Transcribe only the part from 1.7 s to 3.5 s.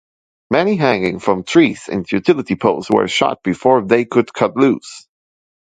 and utility poles were shot